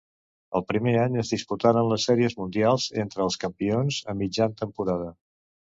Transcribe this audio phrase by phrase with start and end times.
[0.59, 5.17] El primer any es disputaren les Sèries Mundials entre els campions a mitjan temporada.